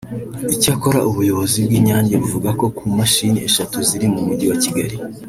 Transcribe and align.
Icyakora 0.55 0.99
ubuyobozi 1.09 1.57
bw’Inyange 1.65 2.13
buvuga 2.21 2.49
ko 2.59 2.65
ku 2.77 2.83
mashini 2.97 3.39
eshatu 3.49 3.77
ziri 3.87 4.07
mu 4.13 4.19
mujyi 4.27 4.45
wa 4.51 4.57
Kigali 4.65 4.95